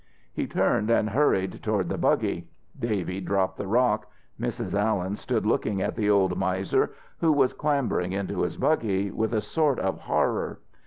[0.33, 2.47] He turned and hurried toward the buggy.
[2.79, 4.07] Davy dropped the rock.
[4.39, 4.73] Mrs.
[4.73, 9.41] Allen stood looking at the old miser, who was clambering into his buggy, with a
[9.41, 10.57] sort of horror.